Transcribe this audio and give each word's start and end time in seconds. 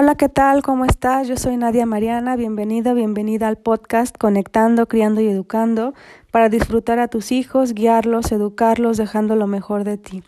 Hola, 0.00 0.14
¿qué 0.14 0.28
tal? 0.28 0.62
¿Cómo 0.62 0.84
estás? 0.84 1.26
Yo 1.26 1.36
soy 1.36 1.56
Nadia 1.56 1.84
Mariana. 1.84 2.36
Bienvenido, 2.36 2.94
bienvenida 2.94 3.48
al 3.48 3.58
podcast 3.58 4.16
Conectando, 4.16 4.86
Criando 4.86 5.20
y 5.20 5.26
Educando 5.26 5.92
para 6.30 6.48
disfrutar 6.48 7.00
a 7.00 7.08
tus 7.08 7.32
hijos, 7.32 7.74
guiarlos, 7.74 8.30
educarlos, 8.30 8.96
dejando 8.96 9.34
lo 9.34 9.48
mejor 9.48 9.82
de 9.82 9.98
ti. 9.98 10.22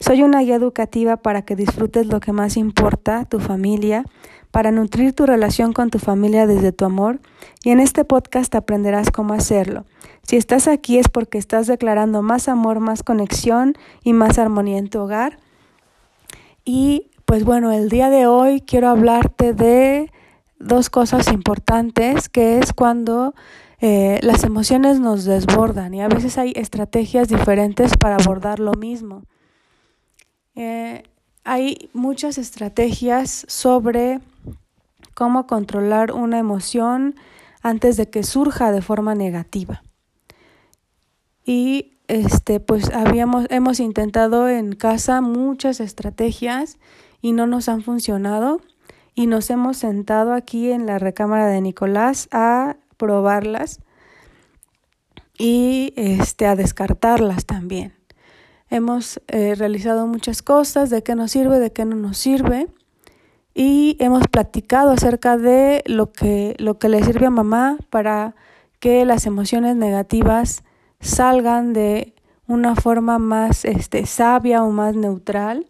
Soy 0.00 0.24
una 0.24 0.40
guía 0.40 0.56
educativa 0.56 1.18
para 1.18 1.42
que 1.42 1.54
disfrutes 1.54 2.08
lo 2.08 2.18
que 2.18 2.32
más 2.32 2.56
importa, 2.56 3.24
tu 3.24 3.38
familia, 3.38 4.04
para 4.50 4.72
nutrir 4.72 5.12
tu 5.12 5.24
relación 5.24 5.72
con 5.72 5.90
tu 5.90 6.00
familia 6.00 6.48
desde 6.48 6.72
tu 6.72 6.84
amor 6.84 7.20
y 7.62 7.70
en 7.70 7.78
este 7.78 8.04
podcast 8.04 8.52
aprenderás 8.56 9.12
cómo 9.12 9.34
hacerlo. 9.34 9.84
Si 10.24 10.36
estás 10.36 10.66
aquí 10.66 10.98
es 10.98 11.08
porque 11.08 11.38
estás 11.38 11.68
declarando 11.68 12.22
más 12.22 12.48
amor, 12.48 12.80
más 12.80 13.04
conexión 13.04 13.74
y 14.02 14.14
más 14.14 14.40
armonía 14.40 14.78
en 14.78 14.90
tu 14.90 14.98
hogar. 14.98 15.38
Y 16.64 17.11
pues 17.32 17.44
bueno, 17.44 17.72
el 17.72 17.88
día 17.88 18.10
de 18.10 18.26
hoy 18.26 18.60
quiero 18.60 18.90
hablarte 18.90 19.54
de 19.54 20.12
dos 20.58 20.90
cosas 20.90 21.28
importantes, 21.32 22.28
que 22.28 22.58
es 22.58 22.74
cuando 22.74 23.34
eh, 23.80 24.20
las 24.20 24.44
emociones 24.44 25.00
nos 25.00 25.24
desbordan 25.24 25.94
y 25.94 26.02
a 26.02 26.08
veces 26.08 26.36
hay 26.36 26.52
estrategias 26.54 27.28
diferentes 27.28 27.96
para 27.96 28.16
abordar 28.16 28.60
lo 28.60 28.74
mismo. 28.74 29.22
Eh, 30.56 31.04
hay 31.42 31.88
muchas 31.94 32.36
estrategias 32.36 33.46
sobre 33.48 34.20
cómo 35.14 35.46
controlar 35.46 36.12
una 36.12 36.38
emoción 36.38 37.14
antes 37.62 37.96
de 37.96 38.10
que 38.10 38.24
surja 38.24 38.72
de 38.72 38.82
forma 38.82 39.14
negativa. 39.14 39.82
Y 41.46 41.94
este 42.08 42.60
pues 42.60 42.92
habíamos 42.92 43.46
hemos 43.48 43.80
intentado 43.80 44.50
en 44.50 44.74
casa 44.74 45.22
muchas 45.22 45.80
estrategias 45.80 46.76
y 47.22 47.32
no 47.32 47.46
nos 47.46 47.70
han 47.70 47.82
funcionado 47.82 48.60
y 49.14 49.26
nos 49.26 49.48
hemos 49.48 49.78
sentado 49.78 50.34
aquí 50.34 50.70
en 50.70 50.84
la 50.84 50.98
recámara 50.98 51.46
de 51.46 51.60
Nicolás 51.60 52.28
a 52.32 52.76
probarlas 52.98 53.80
y 55.38 55.94
este 55.96 56.46
a 56.46 56.56
descartarlas 56.56 57.46
también. 57.46 57.94
Hemos 58.68 59.20
eh, 59.28 59.54
realizado 59.54 60.06
muchas 60.06 60.42
cosas, 60.42 60.90
de 60.90 61.02
qué 61.02 61.14
nos 61.14 61.30
sirve, 61.30 61.58
de 61.58 61.72
qué 61.72 61.84
no 61.84 61.96
nos 61.96 62.18
sirve 62.18 62.68
y 63.54 63.96
hemos 64.00 64.26
platicado 64.28 64.90
acerca 64.90 65.36
de 65.36 65.82
lo 65.86 66.10
que 66.12 66.56
lo 66.58 66.78
que 66.78 66.88
le 66.88 67.02
sirve 67.04 67.26
a 67.26 67.30
mamá 67.30 67.76
para 67.90 68.34
que 68.80 69.04
las 69.04 69.26
emociones 69.26 69.76
negativas 69.76 70.64
salgan 71.00 71.72
de 71.72 72.14
una 72.48 72.74
forma 72.74 73.18
más 73.18 73.64
este, 73.64 74.06
sabia 74.06 74.64
o 74.64 74.70
más 74.70 74.96
neutral 74.96 75.66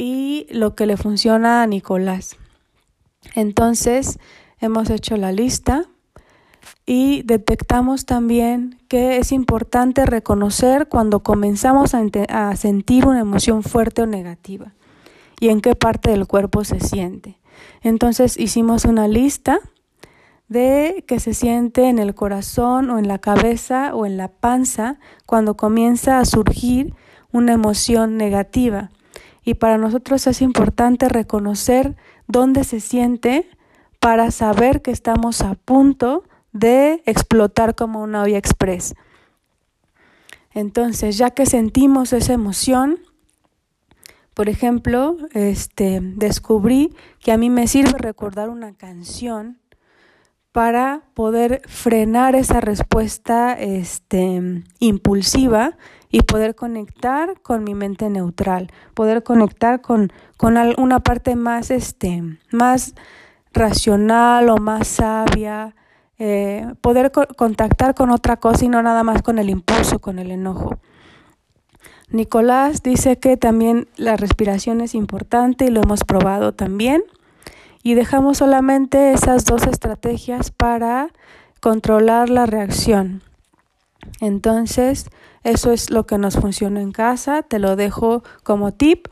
y 0.00 0.46
lo 0.48 0.74
que 0.74 0.86
le 0.86 0.96
funciona 0.96 1.62
a 1.62 1.66
Nicolás. 1.66 2.38
Entonces, 3.34 4.18
hemos 4.58 4.88
hecho 4.88 5.18
la 5.18 5.30
lista 5.30 5.84
y 6.86 7.20
detectamos 7.24 8.06
también 8.06 8.78
que 8.88 9.18
es 9.18 9.30
importante 9.30 10.06
reconocer 10.06 10.88
cuando 10.88 11.22
comenzamos 11.22 11.92
a, 11.94 12.56
sentir 12.56 13.06
una 13.06 13.20
emoción 13.20 13.62
fuerte 13.62 14.00
o 14.00 14.06
negativa 14.06 14.72
y 15.38 15.50
en 15.50 15.60
qué 15.60 15.74
parte 15.74 16.12
del 16.12 16.26
cuerpo 16.26 16.64
se 16.64 16.80
siente. 16.80 17.38
Entonces 17.82 18.38
hicimos 18.38 18.86
una 18.86 19.06
lista 19.06 19.60
de 20.48 21.04
que 21.06 21.20
se 21.20 21.34
siente 21.34 21.90
en 21.90 21.98
el 21.98 22.14
corazón 22.14 22.88
o 22.88 22.98
en 22.98 23.06
la 23.06 23.18
cabeza 23.18 23.94
o 23.94 24.06
en 24.06 24.16
la 24.16 24.28
panza 24.28 24.98
cuando 25.26 25.58
comienza 25.58 26.20
a 26.20 26.24
surgir 26.24 26.94
una 27.32 27.52
emoción 27.52 28.16
negativa 28.16 28.90
y 29.50 29.54
para 29.54 29.78
nosotros 29.78 30.28
es 30.28 30.42
importante 30.42 31.08
reconocer 31.08 31.96
dónde 32.28 32.62
se 32.62 32.78
siente 32.78 33.50
para 33.98 34.30
saber 34.30 34.80
que 34.80 34.92
estamos 34.92 35.42
a 35.42 35.56
punto 35.56 36.22
de 36.52 37.02
explotar 37.04 37.74
como 37.74 38.00
una 38.00 38.22
olla 38.22 38.38
express. 38.38 38.94
Entonces, 40.54 41.18
ya 41.18 41.30
que 41.30 41.46
sentimos 41.46 42.12
esa 42.12 42.32
emoción, 42.32 43.00
por 44.34 44.48
ejemplo, 44.48 45.16
este, 45.32 45.98
descubrí 46.00 46.94
que 47.18 47.32
a 47.32 47.36
mí 47.36 47.50
me 47.50 47.66
sirve 47.66 47.98
recordar 47.98 48.50
una 48.50 48.72
canción 48.74 49.58
para 50.52 51.02
poder 51.14 51.62
frenar 51.66 52.36
esa 52.36 52.60
respuesta 52.60 53.54
este, 53.54 54.62
impulsiva 54.78 55.76
y 56.10 56.22
poder 56.22 56.54
conectar 56.54 57.40
con 57.40 57.64
mi 57.64 57.74
mente 57.74 58.10
neutral, 58.10 58.70
poder 58.94 59.22
conectar 59.22 59.80
con, 59.80 60.12
con 60.36 60.56
una 60.78 61.00
parte 61.00 61.36
más, 61.36 61.70
este, 61.70 62.22
más 62.50 62.94
racional 63.52 64.48
o 64.50 64.56
más 64.58 64.88
sabia, 64.88 65.74
eh, 66.18 66.74
poder 66.80 67.12
contactar 67.12 67.94
con 67.94 68.10
otra 68.10 68.36
cosa 68.36 68.64
y 68.64 68.68
no 68.68 68.82
nada 68.82 69.04
más 69.04 69.22
con 69.22 69.38
el 69.38 69.48
impulso, 69.48 70.00
con 70.00 70.18
el 70.18 70.30
enojo. 70.30 70.78
Nicolás 72.10 72.82
dice 72.82 73.18
que 73.18 73.36
también 73.36 73.88
la 73.96 74.16
respiración 74.16 74.80
es 74.80 74.94
importante 74.94 75.66
y 75.66 75.70
lo 75.70 75.80
hemos 75.80 76.02
probado 76.02 76.52
también. 76.52 77.02
Y 77.82 77.94
dejamos 77.94 78.38
solamente 78.38 79.12
esas 79.12 79.44
dos 79.44 79.66
estrategias 79.66 80.50
para 80.50 81.08
controlar 81.60 82.28
la 82.28 82.46
reacción. 82.46 83.22
Entonces, 84.20 85.08
eso 85.42 85.72
es 85.72 85.90
lo 85.90 86.06
que 86.06 86.18
nos 86.18 86.36
funciona 86.36 86.80
en 86.80 86.92
casa, 86.92 87.42
te 87.42 87.58
lo 87.58 87.76
dejo 87.76 88.22
como 88.42 88.72
tip 88.72 89.08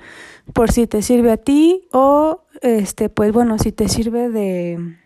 por 0.52 0.70
si 0.70 0.86
te 0.86 1.02
sirve 1.02 1.32
a 1.32 1.36
ti 1.36 1.88
o 1.92 2.42
este 2.62 3.08
pues 3.08 3.32
bueno, 3.32 3.58
si 3.58 3.72
te 3.72 3.88
sirve 3.88 4.28
de 4.28 4.96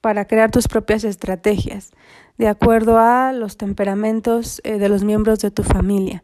para 0.00 0.26
crear 0.26 0.50
tus 0.50 0.68
propias 0.68 1.04
estrategias 1.04 1.92
de 2.38 2.48
acuerdo 2.48 2.98
a 2.98 3.32
los 3.32 3.56
temperamentos 3.56 4.60
eh, 4.64 4.78
de 4.78 4.88
los 4.88 5.04
miembros 5.04 5.40
de 5.40 5.50
tu 5.50 5.62
familia. 5.62 6.22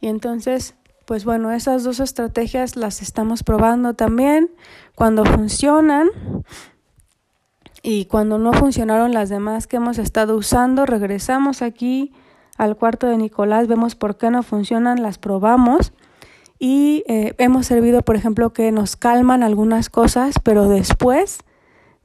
Y 0.00 0.08
entonces, 0.08 0.74
pues 1.04 1.24
bueno, 1.24 1.52
esas 1.52 1.84
dos 1.84 2.00
estrategias 2.00 2.76
las 2.76 3.02
estamos 3.02 3.42
probando 3.42 3.94
también. 3.94 4.50
Cuando 4.94 5.24
funcionan, 5.24 6.08
y 7.86 8.06
cuando 8.06 8.38
no 8.38 8.54
funcionaron 8.54 9.12
las 9.12 9.28
demás 9.28 9.66
que 9.66 9.76
hemos 9.76 9.98
estado 9.98 10.36
usando, 10.36 10.86
regresamos 10.86 11.60
aquí 11.60 12.14
al 12.56 12.76
cuarto 12.76 13.06
de 13.06 13.16
Nicolás, 13.16 13.68
vemos 13.68 13.94
por 13.94 14.16
qué 14.16 14.30
no 14.30 14.42
funcionan, 14.42 15.02
las 15.02 15.18
probamos 15.18 15.92
y 16.58 17.04
eh, 17.08 17.34
hemos 17.38 17.66
servido, 17.66 18.02
por 18.02 18.16
ejemplo, 18.16 18.52
que 18.52 18.70
nos 18.72 18.96
calman 18.96 19.42
algunas 19.42 19.90
cosas, 19.90 20.36
pero 20.42 20.68
después 20.68 21.40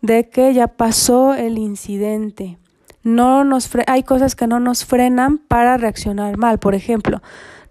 de 0.01 0.29
que 0.29 0.53
ya 0.53 0.67
pasó 0.67 1.33
el 1.33 1.57
incidente. 1.57 2.57
No 3.03 3.43
nos 3.43 3.69
hay 3.87 4.03
cosas 4.03 4.35
que 4.35 4.47
no 4.47 4.59
nos 4.59 4.85
frenan 4.85 5.37
para 5.37 5.77
reaccionar 5.77 6.37
mal. 6.37 6.59
Por 6.59 6.75
ejemplo, 6.75 7.21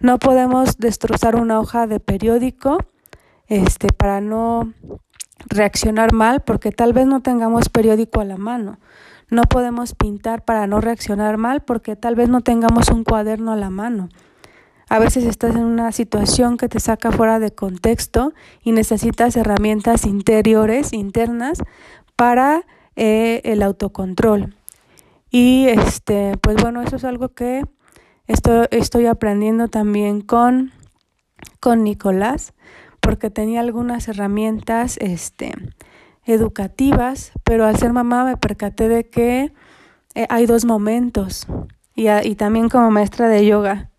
no 0.01 0.19
podemos 0.19 0.79
destrozar 0.79 1.37
una 1.37 1.61
hoja 1.61 1.87
de 1.87 2.01
periódico 2.01 2.79
este, 3.47 3.89
para 3.93 4.21
no 4.21 4.73
reaccionar 5.47 6.13
mal 6.13 6.41
porque 6.41 6.73
tal 6.73 6.93
vez 6.93 7.07
no 7.07 7.21
tengamos 7.21 7.69
periódico 7.69 8.21
a 8.21 8.25
la 8.25 8.37
mano. 8.37 8.79
No 9.31 9.43
podemos 9.43 9.95
pintar 9.95 10.45
para 10.45 10.67
no 10.67 10.81
reaccionar 10.81 11.37
mal 11.37 11.61
porque 11.61 11.97
tal 11.97 12.15
vez 12.15 12.29
no 12.29 12.41
tengamos 12.41 12.89
un 12.91 13.05
cuaderno 13.05 13.53
a 13.53 13.57
la 13.57 13.71
mano. 13.71 14.09
A 14.89 14.99
veces 14.99 15.25
estás 15.25 15.55
en 15.55 15.65
una 15.65 15.93
situación 15.93 16.57
que 16.57 16.69
te 16.69 16.81
saca 16.81 17.13
fuera 17.13 17.39
de 17.39 17.51
contexto 17.51 18.33
y 18.63 18.73
necesitas 18.73 19.37
herramientas 19.37 20.07
interiores, 20.07 20.95
internas, 20.95 21.63
para 22.17 22.65
eh, 22.97 23.43
el 23.45 23.63
autocontrol. 23.63 24.55
Y 25.31 25.67
este, 25.69 26.39
pues 26.41 26.57
bueno, 26.57 26.81
eso 26.83 26.97
es 26.97 27.05
algo 27.05 27.29
que 27.29 27.65
esto, 28.27 28.67
estoy 28.71 29.07
aprendiendo 29.07 29.69
también 29.69 30.23
con, 30.23 30.73
con 31.61 31.85
Nicolás 31.85 32.55
porque 33.01 33.31
tenía 33.31 33.61
algunas 33.61 34.09
herramientas 34.09 34.97
este, 35.01 35.53
educativas, 36.29 37.33
pero 37.43 37.65
al 37.65 37.77
ser 37.77 37.93
mamá 37.93 38.25
me 38.25 38.37
percaté 38.37 38.89
de 38.89 39.09
que 39.09 39.53
eh, 40.15 40.27
hay 40.29 40.45
dos 40.47 40.67
momentos 40.67 41.47
y, 41.95 42.35
también 42.37 42.69
como 42.69 42.91
maestra 42.91 43.29
de 43.29 43.45
yoga 43.45 43.91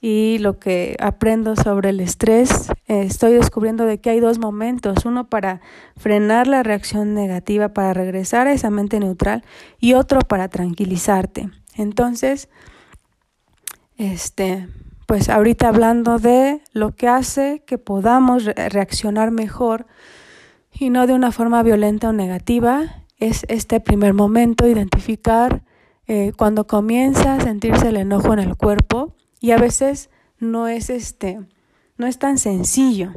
y 0.00 0.38
lo 0.38 0.58
que 0.58 0.96
aprendo 1.00 1.56
sobre 1.56 1.88
el 1.88 2.00
estrés, 2.00 2.68
eh, 2.88 3.02
estoy 3.02 3.32
descubriendo 3.32 3.86
de 3.86 4.00
que 4.00 4.10
hay 4.10 4.20
dos 4.20 4.38
momentos, 4.38 5.06
uno 5.06 5.28
para 5.28 5.60
frenar 5.96 6.46
la 6.46 6.62
reacción 6.62 7.14
negativa, 7.14 7.70
para 7.70 7.94
regresar 7.94 8.46
a 8.46 8.52
esa 8.52 8.68
mente 8.68 9.00
neutral 9.00 9.42
y 9.80 9.94
otro 9.94 10.20
para 10.20 10.48
tranquilizarte. 10.48 11.50
Entonces, 11.76 12.48
este, 13.96 14.68
pues 15.06 15.30
ahorita 15.30 15.68
hablando 15.68 16.18
de 16.18 16.60
lo 16.72 16.94
que 16.94 17.08
hace 17.08 17.62
que 17.66 17.78
podamos 17.78 18.44
reaccionar 18.44 19.30
mejor 19.30 19.86
y 20.72 20.90
no 20.90 21.06
de 21.06 21.14
una 21.14 21.32
forma 21.32 21.62
violenta 21.62 22.08
o 22.08 22.12
negativa, 22.12 23.04
es 23.18 23.44
este 23.48 23.80
primer 23.80 24.14
momento, 24.14 24.66
identificar 24.66 25.62
eh, 26.08 26.32
cuando 26.36 26.66
comienza 26.66 27.34
a 27.34 27.40
sentirse 27.40 27.88
el 27.88 27.96
enojo 27.96 28.32
en 28.32 28.40
el 28.40 28.56
cuerpo 28.56 29.14
y 29.40 29.52
a 29.52 29.58
veces 29.58 30.10
no 30.38 30.66
es 30.66 30.90
este, 30.90 31.40
no 31.96 32.06
es 32.06 32.18
tan 32.18 32.38
sencillo. 32.38 33.12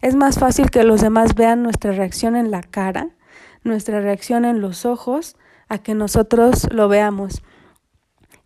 Es 0.00 0.14
más 0.14 0.38
fácil 0.38 0.70
que 0.70 0.84
los 0.84 1.00
demás 1.00 1.34
vean 1.34 1.62
nuestra 1.62 1.92
reacción 1.92 2.34
en 2.34 2.50
la 2.50 2.62
cara, 2.62 3.10
nuestra 3.62 4.00
reacción 4.00 4.44
en 4.44 4.60
los 4.60 4.86
ojos, 4.86 5.36
a 5.68 5.78
que 5.78 5.94
nosotros 5.94 6.72
lo 6.72 6.88
veamos. 6.88 7.42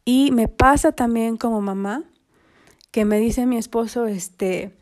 Y 0.05 0.31
me 0.33 0.49
pasa 0.49 0.93
también 0.93 1.37
como 1.37 1.61
mamá 1.61 2.05
que 2.91 3.05
me 3.05 3.19
dice 3.19 3.47
mi 3.47 3.57
esposo, 3.57 4.07
este, 4.07 4.73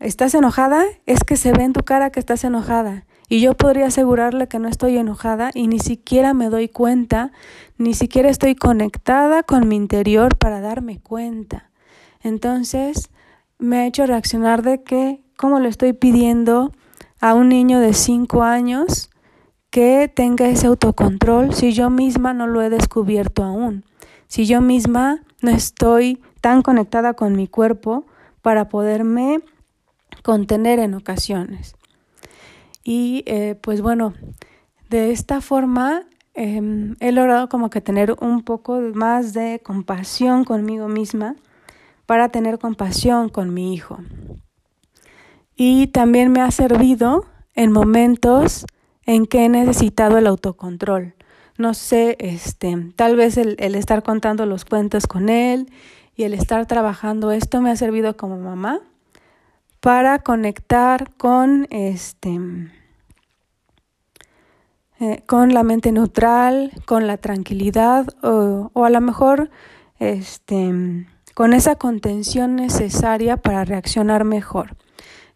¿estás 0.00 0.34
enojada? 0.34 0.84
Es 1.06 1.24
que 1.24 1.36
se 1.36 1.52
ve 1.52 1.64
en 1.64 1.72
tu 1.72 1.82
cara 1.82 2.10
que 2.10 2.20
estás 2.20 2.44
enojada. 2.44 3.04
Y 3.28 3.40
yo 3.40 3.54
podría 3.54 3.86
asegurarle 3.86 4.48
que 4.48 4.58
no 4.58 4.68
estoy 4.68 4.98
enojada 4.98 5.50
y 5.54 5.66
ni 5.66 5.78
siquiera 5.78 6.34
me 6.34 6.50
doy 6.50 6.68
cuenta, 6.68 7.32
ni 7.78 7.94
siquiera 7.94 8.28
estoy 8.28 8.54
conectada 8.54 9.42
con 9.42 9.66
mi 9.66 9.76
interior 9.76 10.36
para 10.36 10.60
darme 10.60 11.00
cuenta. 11.00 11.70
Entonces, 12.22 13.10
me 13.58 13.78
ha 13.78 13.86
hecho 13.86 14.06
reaccionar 14.06 14.62
de 14.62 14.82
que, 14.82 15.22
como 15.36 15.58
le 15.60 15.68
estoy 15.68 15.92
pidiendo 15.92 16.72
a 17.20 17.34
un 17.34 17.48
niño 17.48 17.80
de 17.80 17.94
cinco 17.94 18.42
años 18.42 19.10
que 19.70 20.12
tenga 20.14 20.48
ese 20.48 20.66
autocontrol 20.66 21.54
si 21.54 21.72
yo 21.72 21.90
misma 21.90 22.34
no 22.34 22.46
lo 22.46 22.62
he 22.62 22.70
descubierto 22.70 23.42
aún, 23.42 23.84
si 24.28 24.46
yo 24.46 24.60
misma 24.60 25.22
no 25.40 25.50
estoy 25.50 26.22
tan 26.40 26.62
conectada 26.62 27.14
con 27.14 27.34
mi 27.34 27.48
cuerpo 27.48 28.06
para 28.42 28.68
poderme 28.68 29.40
contener 30.22 30.78
en 30.78 30.94
ocasiones. 30.94 31.73
Y 32.84 33.24
eh, 33.26 33.56
pues 33.60 33.80
bueno, 33.80 34.12
de 34.90 35.10
esta 35.10 35.40
forma 35.40 36.02
em, 36.34 36.96
he 37.00 37.10
logrado 37.10 37.48
como 37.48 37.70
que 37.70 37.80
tener 37.80 38.14
un 38.20 38.42
poco 38.42 38.78
más 38.94 39.32
de 39.32 39.60
compasión 39.64 40.44
conmigo 40.44 40.88
misma 40.88 41.34
para 42.04 42.28
tener 42.28 42.58
compasión 42.58 43.30
con 43.30 43.54
mi 43.54 43.72
hijo. 43.72 43.98
Y 45.56 45.86
también 45.88 46.30
me 46.30 46.42
ha 46.42 46.50
servido 46.50 47.24
en 47.54 47.72
momentos 47.72 48.66
en 49.06 49.26
que 49.26 49.46
he 49.46 49.48
necesitado 49.48 50.18
el 50.18 50.26
autocontrol. 50.26 51.14
No 51.56 51.72
sé, 51.72 52.16
este, 52.18 52.92
tal 52.96 53.16
vez 53.16 53.38
el, 53.38 53.56
el 53.58 53.76
estar 53.76 54.02
contando 54.02 54.44
los 54.44 54.64
cuentos 54.64 55.06
con 55.06 55.28
él 55.28 55.70
y 56.16 56.24
el 56.24 56.34
estar 56.34 56.66
trabajando 56.66 57.30
esto 57.32 57.60
me 57.60 57.70
ha 57.70 57.76
servido 57.76 58.16
como 58.16 58.36
mamá 58.38 58.80
para 59.84 60.20
conectar 60.20 61.12
con 61.18 61.66
este 61.68 62.40
eh, 64.98 65.22
con 65.26 65.52
la 65.52 65.62
mente 65.62 65.92
neutral, 65.92 66.72
con 66.86 67.06
la 67.06 67.18
tranquilidad 67.18 68.06
o, 68.22 68.70
o, 68.72 68.84
a 68.86 68.88
lo 68.88 69.02
mejor 69.02 69.50
este 69.98 71.04
con 71.34 71.52
esa 71.52 71.76
contención 71.76 72.56
necesaria 72.56 73.36
para 73.36 73.66
reaccionar 73.66 74.24
mejor. 74.24 74.74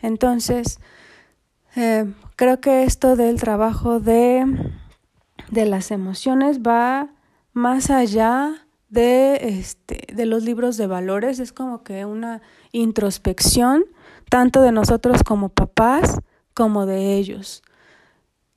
Entonces, 0.00 0.80
eh, 1.76 2.10
creo 2.36 2.58
que 2.58 2.84
esto 2.84 3.16
del 3.16 3.38
trabajo 3.38 4.00
de, 4.00 4.46
de 5.50 5.66
las 5.66 5.90
emociones 5.90 6.60
va 6.62 7.10
más 7.52 7.90
allá 7.90 8.66
de, 8.88 9.40
este, 9.42 10.06
de 10.10 10.24
los 10.24 10.42
libros 10.42 10.78
de 10.78 10.86
valores, 10.86 11.38
es 11.38 11.52
como 11.52 11.82
que 11.82 12.06
una 12.06 12.40
introspección 12.72 13.84
tanto 14.30 14.62
de 14.62 14.72
nosotros 14.72 15.22
como 15.22 15.48
papás 15.48 16.18
como 16.54 16.86
de 16.86 17.16
ellos. 17.16 17.62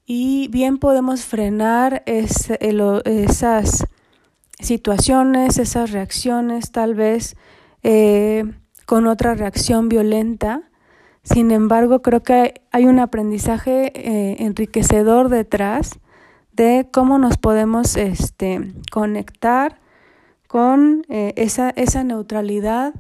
Y 0.06 0.48
bien 0.50 0.78
podemos 0.78 1.24
frenar 1.24 2.04
esas 2.06 3.86
situaciones, 4.60 5.58
esas 5.58 5.92
reacciones, 5.92 6.72
tal 6.72 6.96
vez 6.96 7.36
eh, 7.84 8.44
con 8.86 9.08
otra 9.08 9.36
reacción 9.36 9.90
violenta 9.90 10.72
sin 11.24 11.52
embargo, 11.52 12.02
creo 12.02 12.24
que 12.24 12.62
hay 12.72 12.86
un 12.86 13.00
aprendizaje 13.00 13.92
eh, 13.94 14.38
enriquecedor 14.40 15.30
detrás 15.30 16.00
de 16.52 16.88
cómo 16.92 17.20
nos 17.20 17.38
podemos 17.38 17.96
este, 17.96 18.74
conectar 18.92 19.80
con 20.48 21.06
eh, 21.10 21.34
esa, 21.38 21.70
esa 21.72 22.04
neutralidad 22.04 22.96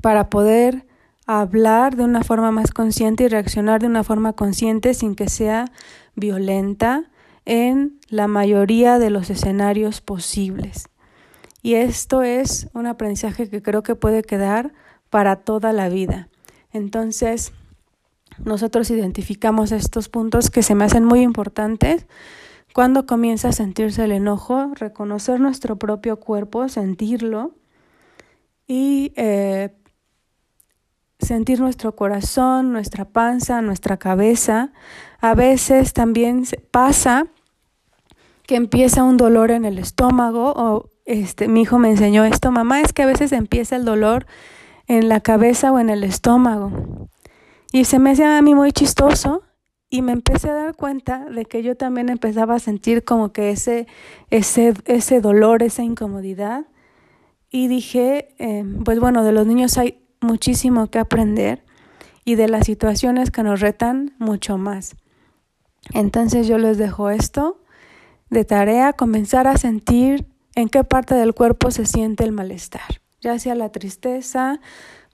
para 0.00 0.30
poder 0.30 0.86
hablar 1.26 1.96
de 1.96 2.04
una 2.04 2.22
forma 2.22 2.50
más 2.50 2.70
consciente 2.70 3.24
y 3.24 3.28
reaccionar 3.28 3.80
de 3.80 3.86
una 3.86 4.04
forma 4.04 4.34
consciente 4.34 4.94
sin 4.94 5.14
que 5.14 5.28
sea 5.28 5.66
violenta 6.14 7.10
en 7.44 7.98
la 8.08 8.28
mayoría 8.28 8.98
de 8.98 9.10
los 9.10 9.30
escenarios 9.30 10.00
posibles. 10.00 10.88
Y 11.62 11.74
esto 11.74 12.22
es 12.22 12.68
un 12.74 12.86
aprendizaje 12.86 13.48
que 13.48 13.62
creo 13.62 13.82
que 13.82 13.94
puede 13.94 14.22
quedar 14.22 14.72
para 15.08 15.36
toda 15.36 15.72
la 15.72 15.88
vida. 15.88 16.28
Entonces, 16.72 17.52
nosotros 18.44 18.90
identificamos 18.90 19.72
estos 19.72 20.08
puntos 20.08 20.50
que 20.50 20.62
se 20.62 20.74
me 20.74 20.84
hacen 20.84 21.04
muy 21.04 21.20
importantes. 21.20 22.06
Cuando 22.74 23.06
comienza 23.06 23.48
a 23.48 23.52
sentirse 23.52 24.04
el 24.04 24.12
enojo, 24.12 24.72
reconocer 24.74 25.40
nuestro 25.40 25.76
propio 25.76 26.18
cuerpo, 26.18 26.68
sentirlo 26.68 27.54
y 28.66 29.12
eh, 29.16 29.72
sentir 31.24 31.60
nuestro 31.60 31.96
corazón, 31.96 32.72
nuestra 32.72 33.04
panza, 33.04 33.62
nuestra 33.62 33.96
cabeza. 33.96 34.72
A 35.20 35.34
veces 35.34 35.92
también 35.92 36.44
pasa 36.70 37.26
que 38.46 38.56
empieza 38.56 39.02
un 39.02 39.16
dolor 39.16 39.50
en 39.50 39.64
el 39.64 39.78
estómago 39.78 40.52
o 40.54 40.90
este 41.06 41.48
mi 41.48 41.62
hijo 41.62 41.78
me 41.78 41.90
enseñó 41.90 42.24
esto, 42.24 42.50
mamá, 42.50 42.80
es 42.80 42.92
que 42.92 43.02
a 43.02 43.06
veces 43.06 43.32
empieza 43.32 43.76
el 43.76 43.84
dolor 43.84 44.26
en 44.86 45.08
la 45.08 45.20
cabeza 45.20 45.72
o 45.72 45.78
en 45.78 45.90
el 45.90 46.04
estómago. 46.04 47.08
Y 47.72 47.84
se 47.84 47.98
me 47.98 48.12
hacía 48.12 48.38
a 48.38 48.42
mí 48.42 48.54
muy 48.54 48.72
chistoso 48.72 49.42
y 49.90 50.02
me 50.02 50.12
empecé 50.12 50.50
a 50.50 50.54
dar 50.54 50.76
cuenta 50.76 51.24
de 51.26 51.44
que 51.44 51.62
yo 51.62 51.76
también 51.76 52.08
empezaba 52.08 52.54
a 52.54 52.58
sentir 52.58 53.04
como 53.04 53.32
que 53.32 53.50
ese, 53.50 53.86
ese, 54.30 54.74
ese 54.86 55.20
dolor, 55.20 55.62
esa 55.62 55.82
incomodidad. 55.82 56.66
Y 57.50 57.68
dije, 57.68 58.34
eh, 58.38 58.64
pues 58.84 58.98
bueno, 58.98 59.22
de 59.24 59.32
los 59.32 59.46
niños 59.46 59.78
hay 59.78 60.03
muchísimo 60.24 60.88
que 60.88 60.98
aprender 60.98 61.64
y 62.24 62.34
de 62.34 62.48
las 62.48 62.66
situaciones 62.66 63.30
que 63.30 63.42
nos 63.42 63.60
retan 63.60 64.14
mucho 64.18 64.58
más. 64.58 64.96
Entonces 65.92 66.48
yo 66.48 66.58
les 66.58 66.78
dejo 66.78 67.10
esto 67.10 67.60
de 68.30 68.44
tarea, 68.44 68.92
comenzar 68.94 69.46
a 69.46 69.56
sentir 69.56 70.26
en 70.56 70.68
qué 70.68 70.82
parte 70.82 71.14
del 71.14 71.34
cuerpo 71.34 71.70
se 71.70 71.86
siente 71.86 72.24
el 72.24 72.32
malestar 72.32 73.04
ya 73.24 73.38
sea 73.38 73.56
la 73.56 73.70
tristeza 73.70 74.60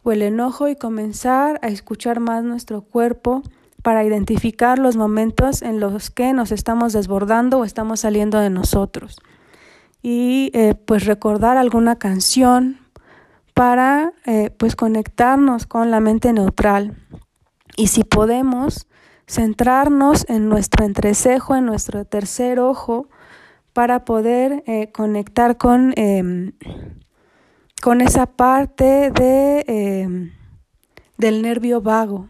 o 0.03 0.13
el 0.13 0.21
enojo 0.21 0.69
y 0.69 0.77
comenzar 0.77 1.59
a 1.63 1.69
escuchar 1.69 2.21
más 2.21 2.45
nuestro 2.45 2.83
cuerpo 2.83 3.43
para 3.83 4.05
identificar 4.05 4.79
los 4.79 4.97
momentos 4.97 5.63
en 5.63 5.81
los 5.81 6.11
que 6.11 6.35
nos 6.35 6.53
estamos 6.53 6.93
desbordando 6.93 7.61
o 7.61 7.65
estamos 7.65 8.01
saliendo 8.01 8.39
de 8.39 8.51
nosotros. 8.51 9.19
Y 10.03 10.51
eh, 10.53 10.75
pues 10.75 11.07
recordar 11.07 11.57
alguna 11.57 11.97
canción 11.97 12.79
para 13.61 14.15
eh, 14.25 14.49
pues 14.57 14.75
conectarnos 14.75 15.67
con 15.67 15.91
la 15.91 16.01
mente 16.01 16.33
neutral. 16.33 16.97
Y 17.77 17.89
si 17.89 18.05
podemos, 18.05 18.87
centrarnos 19.29 20.25
en 20.31 20.49
nuestro 20.49 20.87
entrecejo, 20.87 21.55
en 21.55 21.67
nuestro 21.67 22.07
tercer 22.07 22.59
ojo, 22.59 23.11
para 23.75 24.07
poder 24.07 24.65
eh, 24.67 24.91
conectar 24.93 25.59
con 25.59 25.93
em, 25.97 26.53
con 27.83 28.01
esa 28.01 28.25
parte 28.25 29.11
de, 29.11 29.67
em, 29.69 30.33
del 31.19 31.43
nervio 31.43 31.83
vago. 31.83 32.29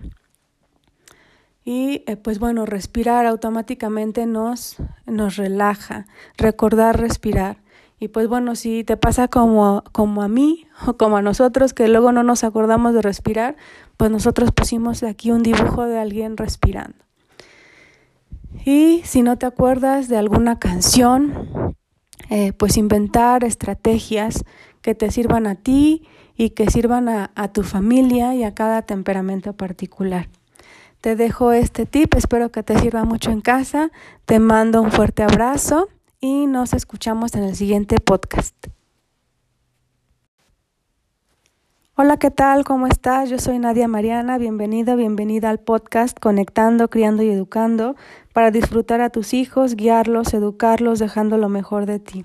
Y 1.64 2.02
eh, 2.08 2.16
pues 2.16 2.40
bueno, 2.40 2.66
respirar 2.66 3.26
automáticamente 3.26 4.26
nos, 4.26 4.78
nos 5.06 5.36
relaja, 5.36 6.06
recordar 6.36 6.98
respirar. 6.98 7.58
Y 8.02 8.08
pues 8.08 8.28
bueno, 8.28 8.56
si 8.56 8.82
te 8.82 8.96
pasa 8.96 9.28
como, 9.28 9.84
como 9.92 10.22
a 10.22 10.28
mí 10.28 10.66
o 10.86 10.94
como 10.94 11.18
a 11.18 11.22
nosotros 11.22 11.74
que 11.74 11.86
luego 11.86 12.12
no 12.12 12.22
nos 12.22 12.44
acordamos 12.44 12.94
de 12.94 13.02
respirar, 13.02 13.56
pues 13.98 14.10
nosotros 14.10 14.52
pusimos 14.52 15.02
aquí 15.02 15.30
un 15.30 15.42
dibujo 15.42 15.84
de 15.84 15.98
alguien 15.98 16.38
respirando. 16.38 16.96
Y 18.64 19.02
si 19.04 19.20
no 19.20 19.36
te 19.36 19.44
acuerdas 19.44 20.08
de 20.08 20.16
alguna 20.16 20.58
canción, 20.58 21.76
eh, 22.30 22.54
pues 22.54 22.78
inventar 22.78 23.44
estrategias 23.44 24.44
que 24.80 24.94
te 24.94 25.10
sirvan 25.10 25.46
a 25.46 25.56
ti 25.56 26.08
y 26.36 26.50
que 26.50 26.70
sirvan 26.70 27.10
a, 27.10 27.30
a 27.34 27.48
tu 27.48 27.62
familia 27.62 28.34
y 28.34 28.44
a 28.44 28.54
cada 28.54 28.80
temperamento 28.80 29.52
particular. 29.52 30.30
Te 31.02 31.16
dejo 31.16 31.52
este 31.52 31.84
tip, 31.84 32.14
espero 32.14 32.50
que 32.50 32.62
te 32.62 32.78
sirva 32.78 33.04
mucho 33.04 33.30
en 33.30 33.42
casa. 33.42 33.90
Te 34.24 34.38
mando 34.38 34.80
un 34.80 34.90
fuerte 34.90 35.22
abrazo 35.22 35.88
y 36.20 36.46
nos 36.46 36.74
escuchamos 36.74 37.34
en 37.34 37.44
el 37.44 37.56
siguiente 37.56 37.96
podcast. 37.98 38.54
Hola, 42.02 42.16
¿qué 42.16 42.30
tal? 42.30 42.64
¿Cómo 42.64 42.86
estás? 42.86 43.28
Yo 43.28 43.38
soy 43.38 43.58
Nadia 43.58 43.86
Mariana. 43.86 44.38
Bienvenido, 44.38 44.96
bienvenida 44.96 45.50
al 45.50 45.58
podcast 45.58 46.18
Conectando, 46.18 46.88
Criando 46.88 47.22
y 47.22 47.28
Educando 47.28 47.94
para 48.32 48.50
disfrutar 48.50 49.02
a 49.02 49.10
tus 49.10 49.34
hijos, 49.34 49.76
guiarlos, 49.76 50.32
educarlos, 50.32 50.98
dejando 50.98 51.36
lo 51.36 51.50
mejor 51.50 51.84
de 51.84 51.98
ti. 51.98 52.24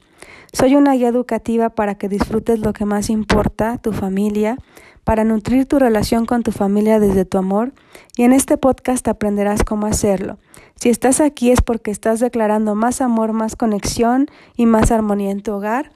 Soy 0.54 0.78
una 0.78 0.94
guía 0.94 1.10
educativa 1.10 1.72
para 1.72 1.96
que 1.96 2.08
disfrutes 2.08 2.60
lo 2.60 2.72
que 2.72 2.86
más 2.86 3.10
importa, 3.10 3.78
tu 3.78 3.92
familia, 3.92 4.58
para 5.04 5.26
nutrir 5.26 5.66
tu 5.66 5.78
relación 5.78 6.26
con 6.26 6.42
tu 6.42 6.54
familia 6.54 7.02
desde 7.02 7.26
tu 7.26 7.38
amor 7.38 7.74
y 8.16 8.24
en 8.24 8.32
este 8.32 8.56
podcast 8.56 9.06
aprenderás 9.10 9.66
cómo 9.66 9.88
hacerlo. 9.88 10.38
Si 10.76 10.88
estás 10.88 11.20
aquí 11.20 11.52
es 11.52 11.62
porque 11.62 11.92
estás 11.92 12.22
declarando 12.22 12.76
más 12.76 13.02
amor, 13.02 13.34
más 13.34 13.58
conexión 13.58 14.28
y 14.56 14.68
más 14.68 14.92
armonía 14.92 15.32
en 15.32 15.44
tu 15.44 15.52
hogar. 15.52 15.92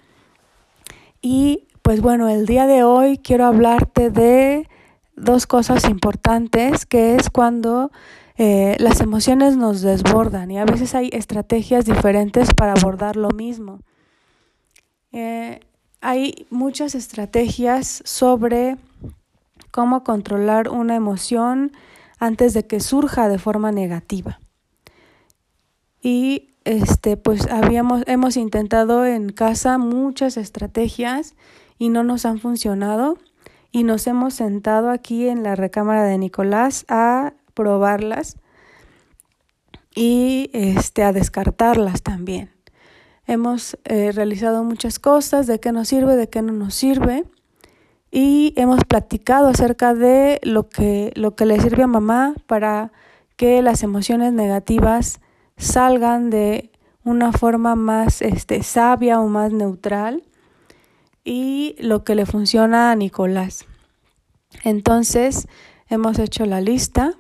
Y 1.22 1.69
pues 1.90 2.02
bueno, 2.02 2.30
el 2.30 2.46
día 2.46 2.68
de 2.68 2.84
hoy 2.84 3.18
quiero 3.18 3.48
hablarte 3.48 4.12
de 4.12 4.70
dos 5.16 5.48
cosas 5.48 5.86
importantes, 5.86 6.86
que 6.86 7.16
es 7.16 7.32
cuando 7.32 7.90
eh, 8.38 8.76
las 8.78 9.02
emociones 9.02 9.58
nos 9.58 9.82
desbordan 9.82 10.52
y 10.52 10.60
a 10.60 10.66
veces 10.66 10.94
hay 10.94 11.10
estrategias 11.12 11.86
diferentes 11.86 12.54
para 12.54 12.74
abordar 12.74 13.16
lo 13.16 13.32
mismo. 13.32 13.80
Eh, 15.14 15.62
hay 16.00 16.46
muchas 16.52 16.94
estrategias 16.94 18.04
sobre 18.06 18.78
cómo 19.72 20.04
controlar 20.04 20.70
una 20.70 20.96
emoción 20.96 21.72
antes 22.20 22.54
de 22.54 22.68
que 22.68 22.82
surja 22.82 23.30
de 23.30 23.40
forma 23.40 23.72
negativa. 23.72 24.40
Y 26.04 26.52
este 26.66 27.18
pues 27.18 27.48
habíamos 27.50 28.04
hemos 28.06 28.38
intentado 28.38 29.08
en 29.08 29.32
casa 29.32 29.80
muchas 29.80 30.38
estrategias 30.38 31.34
y 31.80 31.90
no 31.90 32.04
nos 32.04 32.26
han 32.26 32.38
funcionado 32.38 33.18
y 33.72 33.84
nos 33.84 34.06
hemos 34.06 34.36
sentado 34.36 34.92
aquí 34.92 35.28
en 35.28 35.42
la 35.42 35.56
recámara 35.56 36.04
de 36.04 36.18
Nicolás 36.18 36.86
a 36.90 37.34
probarlas 37.56 38.38
y 39.96 40.52
este 40.54 41.04
a 41.04 41.14
descartarlas 41.14 42.04
también. 42.04 42.52
Hemos 43.26 43.78
eh, 43.86 44.12
realizado 44.12 44.64
muchas 44.64 45.00
cosas, 45.00 45.48
de 45.48 45.60
qué 45.60 45.72
nos 45.72 45.88
sirve, 45.88 46.16
de 46.16 46.30
qué 46.30 46.42
no 46.42 46.52
nos 46.52 46.76
sirve 46.76 47.26
y 48.12 48.54
hemos 48.56 48.84
platicado 48.84 49.48
acerca 49.48 49.94
de 49.94 50.40
lo 50.44 50.68
que, 50.68 51.12
lo 51.16 51.36
que 51.36 51.46
le 51.46 51.60
sirve 51.60 51.84
a 51.84 51.88
mamá 51.88 52.34
para 52.48 52.92
que 53.36 53.62
las 53.62 53.84
emociones 53.84 54.34
negativas 54.34 55.22
salgan 55.58 56.30
de 56.30 56.72
una 57.04 57.32
forma 57.32 57.76
más 57.76 58.22
este, 58.22 58.64
sabia 58.64 59.20
o 59.20 59.28
más 59.28 59.54
neutral 59.54 60.24
y 61.30 61.76
lo 61.78 62.04
que 62.04 62.16
le 62.16 62.26
funciona 62.26 62.90
a 62.90 62.96
Nicolás. 62.96 63.68
Entonces 64.64 65.48
hemos 65.88 66.18
hecho 66.18 66.48
la 66.48 66.60
lista 66.60 67.14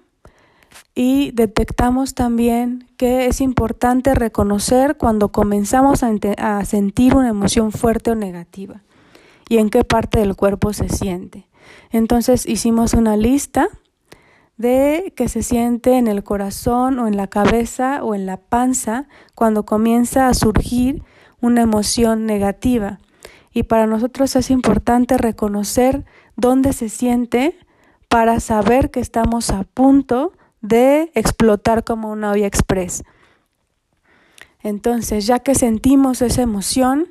y 0.95 1.29
detectamos 1.35 2.15
también 2.15 2.87
que 2.97 3.27
es 3.27 3.39
importante 3.39 4.15
reconocer 4.15 4.97
cuando 4.97 5.31
comenzamos 5.31 6.01
a, 6.01 6.65
sentir 6.65 7.15
una 7.15 7.29
emoción 7.29 7.71
fuerte 7.71 8.09
o 8.09 8.15
negativa 8.15 8.81
y 9.47 9.59
en 9.59 9.69
qué 9.69 9.83
parte 9.83 10.17
del 10.17 10.35
cuerpo 10.35 10.73
se 10.73 10.89
siente. 10.89 11.47
Entonces 11.91 12.47
hicimos 12.47 12.95
una 12.95 13.15
lista 13.15 13.69
de 14.57 15.13
que 15.15 15.29
se 15.29 15.43
siente 15.43 15.99
en 15.99 16.07
el 16.07 16.23
corazón 16.23 16.97
o 16.97 17.07
en 17.07 17.15
la 17.15 17.27
cabeza 17.27 18.03
o 18.03 18.15
en 18.15 18.25
la 18.25 18.37
panza 18.37 19.07
cuando 19.35 19.67
comienza 19.67 20.29
a 20.29 20.33
surgir 20.33 21.03
una 21.41 21.61
emoción 21.61 22.25
negativa. 22.25 22.97
Y 23.59 23.63
para 23.63 23.87
nosotros 23.87 24.37
es 24.37 24.51
importante 24.51 25.17
reconocer 25.17 26.05
dónde 26.37 26.71
se 26.71 26.87
siente 26.87 27.59
para 28.07 28.39
saber 28.39 28.89
que 28.89 29.01
estamos 29.01 29.49
a 29.49 29.65
punto 29.65 30.31
de 30.61 31.11
explotar 31.13 31.83
como 31.83 32.09
una 32.09 32.31
olla 32.31 32.47
express. 32.47 33.03
Entonces, 34.63 35.27
ya 35.27 35.39
que 35.39 35.55
sentimos 35.55 36.21
esa 36.21 36.41
emoción, 36.41 37.09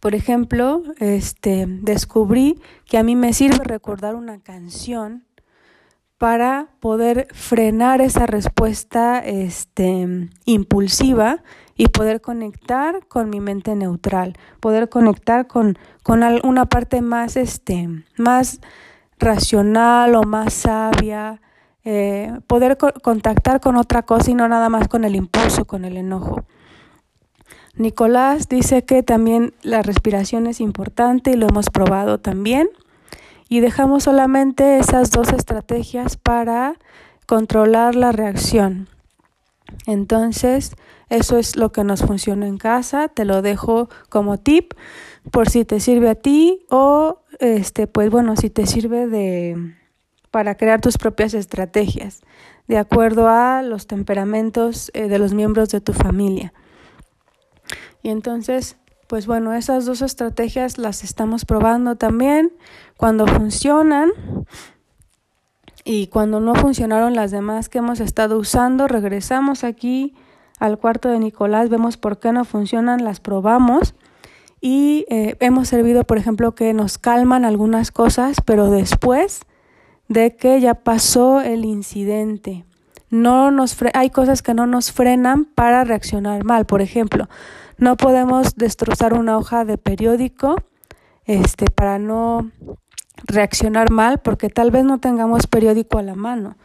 por 0.00 0.14
ejemplo, 0.14 0.82
este, 0.98 1.64
descubrí 1.66 2.60
que 2.84 2.98
a 2.98 3.02
mí 3.02 3.16
me 3.16 3.32
sirve 3.32 3.64
recordar 3.64 4.16
una 4.16 4.38
canción 4.40 5.24
para 6.18 6.68
poder 6.80 7.28
frenar 7.32 8.02
esa 8.02 8.26
respuesta 8.26 9.20
este, 9.20 10.28
impulsiva 10.44 11.42
y 11.76 11.88
poder 11.88 12.20
conectar 12.20 13.06
con 13.06 13.30
mi 13.30 13.40
mente 13.40 13.74
neutral, 13.74 14.36
poder 14.60 14.88
conectar 14.88 15.46
con, 15.46 15.78
con 16.02 16.22
una 16.44 16.66
parte 16.66 17.02
más, 17.02 17.36
este, 17.36 17.88
más 18.16 18.60
racional 19.18 20.14
o 20.14 20.22
más 20.22 20.54
sabia, 20.54 21.40
eh, 21.84 22.40
poder 22.46 22.76
contactar 22.78 23.60
con 23.60 23.76
otra 23.76 24.02
cosa 24.02 24.30
y 24.30 24.34
no 24.34 24.48
nada 24.48 24.68
más 24.68 24.88
con 24.88 25.04
el 25.04 25.14
impulso, 25.14 25.66
con 25.66 25.84
el 25.84 25.96
enojo. 25.96 26.44
Nicolás 27.76 28.48
dice 28.48 28.84
que 28.84 29.02
también 29.02 29.52
la 29.62 29.82
respiración 29.82 30.46
es 30.46 30.60
importante 30.60 31.30
y 31.30 31.36
lo 31.36 31.46
hemos 31.46 31.68
probado 31.68 32.18
también. 32.18 32.68
Y 33.48 33.60
dejamos 33.60 34.04
solamente 34.04 34.78
esas 34.78 35.10
dos 35.10 35.32
estrategias 35.32 36.16
para 36.16 36.74
controlar 37.26 37.94
la 37.94 38.12
reacción. 38.12 38.88
Entonces, 39.86 40.74
eso 41.08 41.38
es 41.38 41.56
lo 41.56 41.72
que 41.72 41.84
nos 41.84 42.02
funciona 42.02 42.46
en 42.46 42.58
casa. 42.58 43.08
Te 43.08 43.24
lo 43.24 43.42
dejo 43.42 43.88
como 44.08 44.38
tip 44.38 44.74
por 45.30 45.48
si 45.48 45.64
te 45.64 45.80
sirve 45.80 46.10
a 46.10 46.14
ti 46.14 46.64
o 46.70 47.20
este 47.38 47.86
pues 47.86 48.10
bueno, 48.10 48.36
si 48.36 48.50
te 48.50 48.66
sirve 48.66 49.06
de 49.06 49.74
para 50.30 50.56
crear 50.56 50.80
tus 50.80 50.98
propias 50.98 51.34
estrategias 51.34 52.22
de 52.66 52.78
acuerdo 52.78 53.28
a 53.28 53.62
los 53.62 53.86
temperamentos 53.86 54.90
eh, 54.94 55.08
de 55.08 55.18
los 55.18 55.34
miembros 55.34 55.70
de 55.70 55.80
tu 55.80 55.92
familia. 55.92 56.52
Y 58.02 58.10
entonces, 58.10 58.76
pues 59.06 59.26
bueno, 59.26 59.54
esas 59.54 59.86
dos 59.86 60.02
estrategias 60.02 60.78
las 60.78 61.04
estamos 61.04 61.44
probando 61.44 61.96
también. 61.96 62.52
Cuando 62.96 63.26
funcionan 63.26 64.10
y 65.84 66.08
cuando 66.08 66.40
no 66.40 66.54
funcionaron 66.54 67.14
las 67.14 67.30
demás 67.30 67.68
que 67.68 67.78
hemos 67.78 68.00
estado 68.00 68.38
usando, 68.38 68.88
regresamos 68.88 69.64
aquí 69.64 70.14
al 70.58 70.78
cuarto 70.78 71.08
de 71.08 71.18
Nicolás, 71.18 71.68
vemos 71.68 71.96
por 71.96 72.18
qué 72.18 72.32
no 72.32 72.44
funcionan, 72.44 73.04
las 73.04 73.20
probamos 73.20 73.94
y 74.60 75.04
eh, 75.10 75.36
hemos 75.40 75.68
servido, 75.68 76.04
por 76.04 76.18
ejemplo, 76.18 76.54
que 76.54 76.72
nos 76.72 76.98
calman 76.98 77.44
algunas 77.44 77.90
cosas, 77.90 78.38
pero 78.44 78.70
después 78.70 79.42
de 80.08 80.36
que 80.36 80.60
ya 80.60 80.74
pasó 80.74 81.40
el 81.40 81.64
incidente. 81.64 82.64
No 83.10 83.50
nos 83.50 83.76
hay 83.94 84.10
cosas 84.10 84.42
que 84.42 84.54
no 84.54 84.66
nos 84.66 84.92
frenan 84.92 85.44
para 85.44 85.84
reaccionar 85.84 86.44
mal. 86.44 86.66
Por 86.66 86.82
ejemplo, 86.82 87.28
no 87.78 87.96
podemos 87.96 88.56
destrozar 88.56 89.14
una 89.14 89.38
hoja 89.38 89.64
de 89.64 89.78
periódico 89.78 90.56
este, 91.24 91.66
para 91.70 91.98
no 91.98 92.50
reaccionar 93.24 93.90
mal 93.90 94.18
porque 94.18 94.48
tal 94.48 94.70
vez 94.70 94.84
no 94.84 94.98
tengamos 94.98 95.46
periódico 95.46 95.98
a 95.98 96.02
la 96.02 96.14
mano. 96.14 96.56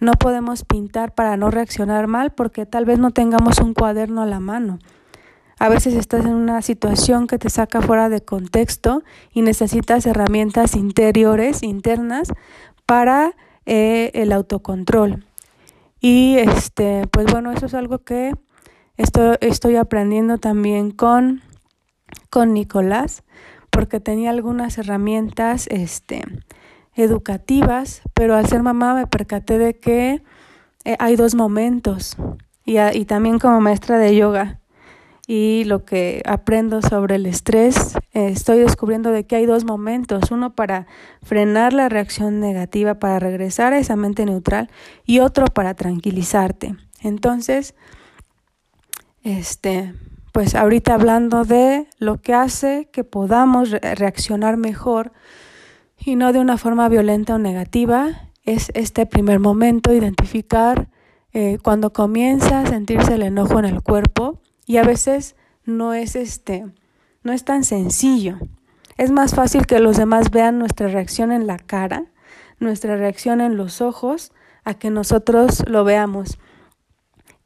No 0.00 0.12
podemos 0.12 0.64
pintar 0.64 1.14
para 1.14 1.36
no 1.36 1.50
reaccionar 1.50 2.06
mal 2.06 2.30
porque 2.30 2.66
tal 2.66 2.84
vez 2.84 2.98
no 2.98 3.10
tengamos 3.10 3.58
un 3.58 3.74
cuaderno 3.74 4.22
a 4.22 4.26
la 4.26 4.40
mano. 4.40 4.78
A 5.58 5.68
veces 5.68 5.94
estás 5.94 6.24
en 6.24 6.34
una 6.34 6.62
situación 6.62 7.26
que 7.26 7.38
te 7.38 7.50
saca 7.50 7.82
fuera 7.82 8.08
de 8.08 8.20
contexto 8.20 9.02
y 9.32 9.42
necesitas 9.42 10.06
herramientas 10.06 10.76
interiores, 10.76 11.64
internas, 11.64 12.32
para 12.86 13.34
eh, 13.66 14.12
el 14.14 14.32
autocontrol. 14.32 15.24
Y 16.00 16.36
este, 16.38 17.08
pues 17.10 17.26
bueno, 17.30 17.50
eso 17.50 17.66
es 17.66 17.74
algo 17.74 17.98
que 17.98 18.32
esto, 18.96 19.36
estoy 19.40 19.76
aprendiendo 19.76 20.38
también 20.38 20.92
con, 20.92 21.42
con 22.30 22.54
Nicolás, 22.54 23.24
porque 23.70 24.00
tenía 24.00 24.30
algunas 24.30 24.78
herramientas 24.78 25.66
este, 25.70 26.22
educativas, 26.98 28.02
pero 28.12 28.34
al 28.34 28.46
ser 28.46 28.62
mamá 28.62 28.92
me 28.94 29.06
percaté 29.06 29.56
de 29.56 29.78
que 29.78 30.22
eh, 30.84 30.96
hay 30.98 31.14
dos 31.14 31.34
momentos 31.36 32.16
y, 32.64 33.04
también 33.06 33.38
como 33.38 33.60
maestra 33.60 33.98
de 33.98 34.14
yoga 34.14 34.60
y 35.26 35.64
lo 35.64 35.84
que 35.84 36.22
aprendo 36.26 36.82
sobre 36.82 37.14
el 37.14 37.26
estrés, 37.26 37.94
eh, 38.14 38.28
estoy 38.28 38.58
descubriendo 38.58 39.10
de 39.10 39.26
que 39.26 39.36
hay 39.36 39.46
dos 39.46 39.64
momentos, 39.64 40.30
uno 40.30 40.54
para 40.54 40.86
frenar 41.22 41.72
la 41.72 41.88
reacción 41.88 42.40
negativa, 42.40 42.94
para 42.94 43.18
regresar 43.18 43.72
a 43.72 43.78
esa 43.78 43.94
mente 43.94 44.26
neutral 44.26 44.68
y 45.06 45.20
otro 45.20 45.46
para 45.46 45.74
tranquilizarte. 45.74 46.74
Entonces, 47.00 47.74
este, 49.22 49.94
pues 50.32 50.54
ahorita 50.54 50.94
hablando 50.94 51.44
de 51.44 51.86
lo 51.98 52.20
que 52.20 52.34
hace 52.34 52.88
que 52.92 53.04
podamos 53.04 53.70
reaccionar 53.70 54.56
mejor 54.56 55.12
y 55.98 56.16
no 56.16 56.32
de 56.32 56.38
una 56.38 56.58
forma 56.58 56.88
violenta 56.88 57.34
o 57.34 57.38
negativa, 57.38 58.30
es 58.44 58.70
este 58.74 59.06
primer 59.06 59.40
momento, 59.40 59.92
identificar 59.92 60.88
eh, 61.32 61.58
cuando 61.62 61.92
comienza 61.92 62.60
a 62.60 62.66
sentirse 62.66 63.14
el 63.14 63.22
enojo 63.22 63.58
en 63.58 63.66
el 63.66 63.82
cuerpo, 63.82 64.40
y 64.66 64.76
a 64.78 64.84
veces 64.84 65.36
no 65.64 65.94
es 65.94 66.16
este 66.16 66.64
no 67.22 67.32
es 67.32 67.44
tan 67.44 67.64
sencillo. 67.64 68.38
Es 68.96 69.10
más 69.10 69.34
fácil 69.34 69.66
que 69.66 69.80
los 69.80 69.96
demás 69.96 70.30
vean 70.30 70.58
nuestra 70.58 70.88
reacción 70.88 71.30
en 71.30 71.46
la 71.46 71.58
cara, 71.58 72.06
nuestra 72.58 72.96
reacción 72.96 73.40
en 73.40 73.56
los 73.56 73.80
ojos, 73.80 74.32
a 74.64 74.74
que 74.74 74.90
nosotros 74.90 75.62
lo 75.68 75.84
veamos. 75.84 76.38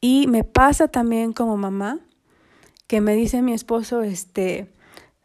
Y 0.01 0.27
me 0.29 0.45
pasa 0.45 0.89
también 0.89 1.33
como 1.33 1.57
mamá 1.57 1.99
que 2.87 3.01
me 3.01 3.15
dice 3.15 3.43
mi 3.43 3.53
esposo, 3.53 4.03
este, 4.03 4.71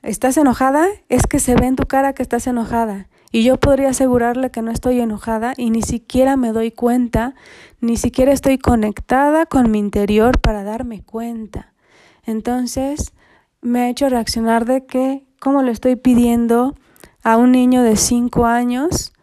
¿estás 0.02 0.38
enojada? 0.38 0.88
Es 1.10 1.28
que 1.28 1.40
se 1.40 1.56
ve 1.56 1.68
en 1.68 1.76
tu 1.76 1.86
cara 1.86 2.14
que 2.14 2.24
estás 2.24 2.48
enojada. 2.48 3.08
Y 3.32 3.44
yo 3.44 3.58
podría 3.58 3.90
asegurarle 3.90 4.52
que 4.52 4.62
no 4.62 4.72
estoy 4.72 5.00
enojada 5.02 5.54
y 5.58 5.70
ni 5.70 5.82
siquiera 5.82 6.38
me 6.38 6.54
doy 6.54 6.72
cuenta, 6.72 7.36
ni 7.82 7.98
siquiera 7.98 8.32
estoy 8.32 8.58
conectada 8.58 9.46
con 9.46 9.70
mi 9.70 9.80
interior 9.80 10.40
para 10.40 10.64
darme 10.64 11.04
cuenta. 11.04 11.74
Entonces, 12.26 13.14
me 13.62 13.82
ha 13.82 13.90
hecho 13.90 14.10
reaccionar 14.10 14.66
de 14.66 14.86
que, 14.86 15.26
como 15.40 15.62
le 15.62 15.72
estoy 15.72 15.96
pidiendo 15.96 16.76
a 17.24 17.38
un 17.38 17.52
niño 17.52 17.84
de 17.84 17.98
5 17.98 18.46
años 18.46 19.14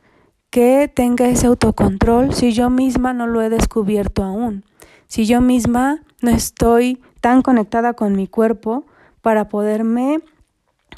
que 0.50 0.92
tenga 0.94 1.26
ese 1.26 1.46
autocontrol 1.46 2.32
si 2.34 2.52
yo 2.52 2.70
misma 2.70 3.12
no 3.12 3.26
lo 3.26 3.42
he 3.42 3.49
descubierto 3.49 4.23
aún, 4.23 4.64
si 5.08 5.26
yo 5.26 5.40
misma 5.40 6.02
no 6.20 6.30
estoy 6.30 7.02
tan 7.20 7.42
conectada 7.42 7.94
con 7.94 8.14
mi 8.14 8.28
cuerpo 8.28 8.84
para 9.20 9.49
poderme 9.49 10.20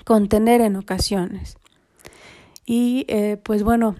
contener 0.04 0.60
en 0.60 0.76
ocasiones. 0.76 1.56
Y 2.66 3.04
eh, 3.08 3.38
pues 3.42 3.62
bueno, 3.62 3.94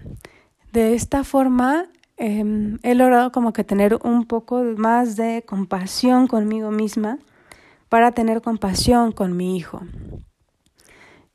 de 0.73 0.93
esta 0.93 1.23
forma 1.23 1.85
em, 2.17 2.77
he 2.83 2.93
logrado 2.93 3.31
como 3.31 3.53
que 3.53 3.63
tener 3.63 3.97
un 4.03 4.25
poco 4.25 4.61
más 4.75 5.15
de 5.15 5.43
compasión 5.47 6.27
conmigo 6.27 6.69
misma 6.69 7.17
para 7.87 8.11
tener 8.11 8.41
compasión 8.41 9.13
con 9.13 9.37
mi 9.37 9.55
hijo. 9.55 9.81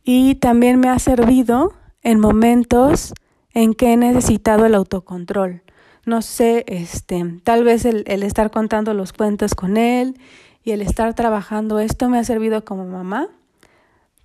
Y 0.05 0.35
también 0.37 0.79
me 0.79 0.91
ha 0.91 0.99
servido 0.99 1.73
en 2.03 2.21
momentos 2.21 3.15
en 3.55 3.73
que 3.73 3.93
he 3.93 3.97
necesitado 3.97 4.67
el 4.67 4.75
autocontrol. 4.75 5.63
No 6.05 6.21
sé, 6.21 6.65
este, 6.67 7.41
tal 7.45 7.65
vez 7.65 7.85
el, 7.87 8.05
el 8.07 8.23
estar 8.25 8.51
contando 8.51 8.93
los 8.93 9.13
cuentos 9.13 9.55
con 9.55 9.77
él 9.77 10.19
y 10.65 10.73
el 10.73 10.83
estar 10.83 11.15
trabajando 11.15 11.79
esto 11.79 12.09
me 12.09 12.19
ha 12.19 12.25
servido 12.25 12.65
como 12.65 12.85
mamá 12.85 13.29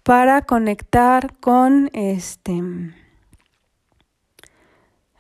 para 0.07 0.43
conectar 0.43 1.35
con 1.41 1.89
este 1.91 2.63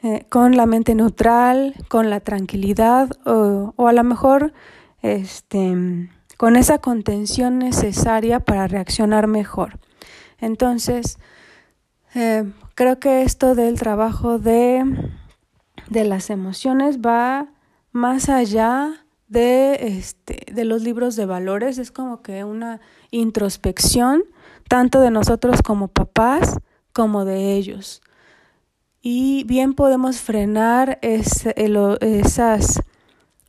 eh, 0.01 0.25
con 0.29 0.55
la 0.55 0.65
mente 0.65 0.95
neutral, 0.95 1.75
con 1.89 2.09
la 2.09 2.21
tranquilidad 2.21 3.09
o, 3.25 3.73
a 3.85 3.91
lo 3.91 4.03
mejor 4.05 4.53
este, 5.01 6.07
con 6.37 6.55
esa 6.55 6.77
contención 6.77 7.59
necesaria 7.59 8.39
para 8.39 8.65
reaccionar 8.67 9.27
mejor. 9.27 9.77
Entonces, 10.39 11.19
eh, 12.15 12.49
creo 12.73 12.97
que 12.97 13.23
esto 13.23 13.55
del 13.55 13.77
trabajo 13.77 14.39
de, 14.39 14.85
de 15.89 16.05
las 16.05 16.29
emociones 16.29 16.99
va 17.01 17.47
más 17.91 18.29
allá 18.29 19.05
de, 19.27 19.97
este, 19.97 20.45
de 20.51 20.63
los 20.65 20.83
libros 20.83 21.15
de 21.15 21.25
valores, 21.25 21.77
es 21.77 21.91
como 21.91 22.21
que 22.21 22.43
una 22.43 22.79
introspección 23.11 24.23
tanto 24.67 24.99
de 25.01 25.11
nosotros 25.11 25.61
como 25.61 25.87
papás 25.87 26.57
como 26.93 27.25
de 27.25 27.53
ellos. 27.55 28.01
Y 29.01 29.43
bien 29.45 29.73
podemos 29.73 30.19
frenar 30.19 30.99
esas 31.01 32.81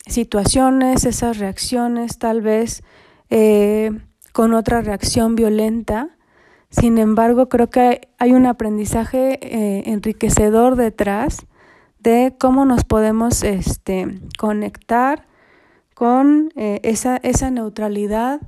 situaciones, 0.06 1.04
esas 1.04 1.38
reacciones, 1.38 2.18
tal 2.18 2.42
vez 2.42 2.82
eh, 3.30 3.90
con 4.32 4.54
otra 4.54 4.82
reacción 4.82 5.34
violenta. 5.34 6.10
Sin 6.70 6.98
embargo, 6.98 7.48
creo 7.48 7.70
que 7.70 8.08
hay 8.18 8.32
un 8.32 8.46
aprendizaje 8.46 9.38
eh, 9.42 9.82
enriquecedor 9.86 10.76
detrás 10.76 11.46
de 11.98 12.36
cómo 12.38 12.64
nos 12.64 12.84
podemos 12.84 13.42
este, 13.42 14.20
conectar 14.38 15.27
con 15.98 16.52
eh, 16.54 16.78
esa, 16.84 17.16
esa 17.16 17.50
neutralidad 17.50 18.40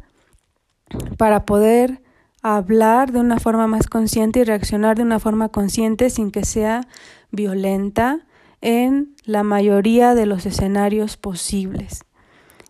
para 1.17 1.45
poder 1.47 2.01
hablar 2.43 3.11
de 3.11 3.19
una 3.19 3.41
forma 3.41 3.67
más 3.67 3.89
consciente 3.89 4.39
y 4.39 4.45
reaccionar 4.45 4.97
de 4.97 5.03
una 5.03 5.19
forma 5.19 5.49
consciente 5.49 6.11
sin 6.11 6.31
que 6.31 6.45
sea 6.45 6.83
violenta 7.33 8.25
en 8.61 9.17
la 9.25 9.43
mayoría 9.43 10.15
de 10.15 10.27
los 10.27 10.47
escenarios 10.47 11.17
posibles. 11.17 12.05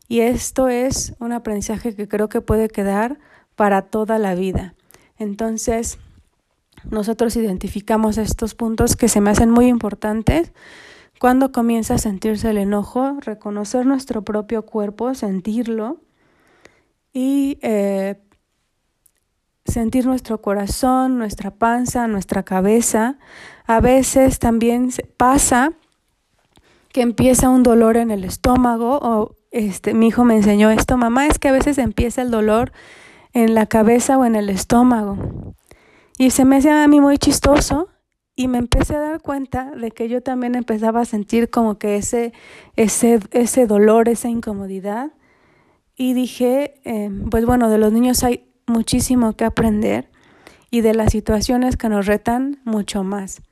Y 0.09 0.21
esto 0.21 0.69
es 0.69 1.13
un 1.19 1.33
aprendizaje 1.33 1.95
que 1.95 2.09
creo 2.09 2.31
que 2.31 2.41
puede 2.41 2.71
quedar 2.71 3.19
para 3.57 3.83
toda 3.83 4.19
la 4.19 4.35
vida. 4.35 4.73
Entonces, 5.19 5.99
nosotros 6.91 7.37
identificamos 7.37 8.17
estos 8.17 8.55
puntos 8.55 8.97
que 8.97 9.09
se 9.09 9.21
me 9.21 9.29
hacen 9.29 9.51
muy 9.51 9.67
importantes. 9.67 10.53
Cuando 11.21 11.53
comienza 11.53 11.97
a 11.97 11.99
sentirse 11.99 12.49
el 12.49 12.57
enojo, 12.57 13.19
reconocer 13.21 13.85
nuestro 13.85 14.23
propio 14.23 14.65
cuerpo, 14.65 15.13
sentirlo 15.15 15.99
y 17.13 17.59
eh, 17.61 18.19
sentir 19.67 20.07
nuestro 20.07 20.41
corazón, 20.41 21.19
nuestra 21.19 21.51
panza, 21.51 22.09
nuestra 22.09 22.43
cabeza. 22.43 23.19
A 23.67 23.81
veces 23.81 24.39
también 24.39 24.89
pasa 25.19 25.75
que 26.89 27.03
empieza 27.03 27.51
un 27.51 27.65
dolor 27.65 27.99
en 27.99 28.11
el 28.11 28.25
estómago 28.25 28.99
o 29.03 29.37
este 29.51 29.93
mi 29.93 30.07
hijo 30.07 30.25
me 30.25 30.37
enseñó 30.37 30.71
esto, 30.71 30.97
mamá, 30.97 31.27
es 31.27 31.39
que 31.39 31.49
a 31.49 31.53
veces 31.53 31.77
empieza 31.77 32.23
el 32.23 32.31
dolor 32.31 32.73
en 33.35 33.55
la 33.55 33.67
cabeza 33.67 34.17
o 34.17 34.25
en 34.25 34.37
el 34.37 34.49
estómago. 34.49 35.19
Y 36.17 36.31
se 36.31 36.47
me 36.47 36.57
hacía 36.57 36.83
a 36.83 36.89
mí 36.89 36.99
muy 36.99 37.19
chistoso 37.19 37.91
y 38.37 38.49
me 38.49 38.59
empecé 38.59 38.97
a 38.97 39.01
dar 39.01 39.21
cuenta 39.21 39.71
de 39.73 39.91
que 39.91 40.09
yo 40.09 40.23
también 40.23 40.55
empezaba 40.55 41.01
a 41.01 41.05
sentir 41.05 41.51
como 41.51 41.79
que 41.79 41.97
ese, 41.97 42.33
ese, 42.77 43.21
ese 43.33 43.67
dolor, 43.67 44.09
esa 44.09 44.29
incomodidad. 44.29 45.13
Y 45.95 46.15
dije, 46.15 46.81
eh, 46.85 47.11
pues 47.31 47.45
bueno, 47.45 47.69
de 47.69 47.79
los 47.79 47.93
niños 47.93 48.25
hay 48.25 48.51
muchísimo 48.67 49.35
que 49.35 49.45
aprender 49.45 50.11
y 50.71 50.81
de 50.81 50.95
las 50.95 51.13
situaciones 51.13 51.77
que 51.77 51.89
nos 51.89 52.07
retan 52.07 52.61
mucho 52.65 53.05
más. 53.05 53.43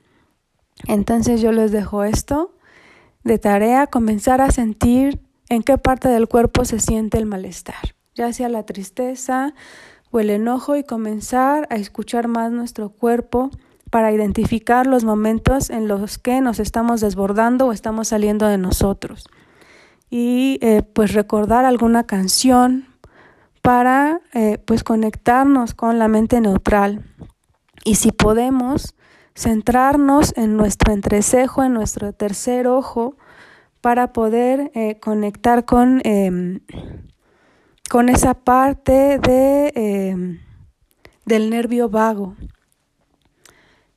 Entonces 0.87 1.41
yo 1.41 1.53
les 1.53 1.73
dejo 1.73 2.05
esto 2.05 2.55
de 3.25 3.39
tarea, 3.39 3.89
comenzar 3.89 4.41
a 4.41 4.51
sentir 4.51 5.21
en 5.49 5.63
qué 5.63 5.77
parte 5.77 6.09
del 6.09 6.29
cuerpo 6.29 6.65
se 6.65 6.79
siente 6.79 7.19
el 7.19 7.27
malestar, 7.27 7.95
ya 8.15 8.33
sea 8.33 8.49
la 8.49 8.65
tristeza 8.65 9.55
o 10.11 10.21
el 10.21 10.31
enojo 10.31 10.77
y 10.77 10.85
comenzar 10.85 11.67
a 11.71 11.77
escuchar 11.77 12.29
más 12.29 12.53
nuestro 12.53 12.91
cuerpo 12.91 13.51
para 13.91 14.13
identificar 14.13 14.87
los 14.87 15.05
momentos 15.05 15.71
en 15.71 15.89
los 15.89 16.19
que 16.19 16.41
nos 16.41 16.61
estamos 16.61 17.01
desbordando 17.01 17.67
o 17.67 17.73
estamos 17.73 18.09
saliendo 18.09 18.47
de 18.47 18.59
nosotros. 18.59 19.29
Y 20.11 20.59
eh, 20.63 20.83
pues 20.83 21.13
recordar 21.13 21.65
alguna 21.65 22.05
canción, 22.05 22.89
para 23.69 24.23
eh, 24.33 24.57
pues 24.65 24.83
conectarnos 24.83 25.75
con 25.75 25.99
la 25.99 26.09
mente 26.09 26.41
neutral. 26.41 27.05
Y 27.85 27.97
si 27.97 28.13
podemos, 28.13 28.95
centrarnos 29.37 30.33
en 30.39 30.57
nuestro 30.57 30.95
entrecejo, 30.95 31.63
en 31.63 31.75
nuestro 31.75 32.15
tercer 32.15 32.67
ojo, 32.67 33.17
para 33.83 34.15
poder 34.15 34.71
eh, 34.75 34.99
conectar 35.01 35.67
con, 35.67 36.01
em, 36.05 36.61
con 37.91 38.09
esa 38.09 38.33
parte 38.33 39.19
de, 39.19 39.73
em, 39.75 40.41
del 41.27 41.51
nervio 41.51 41.91
vago. 41.91 42.37